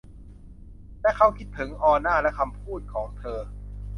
[1.01, 3.39] และเขาคิดถึง ออน่าและคำพูดของเธอ